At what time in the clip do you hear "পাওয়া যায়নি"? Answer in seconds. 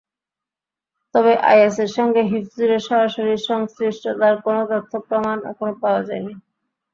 5.81-6.33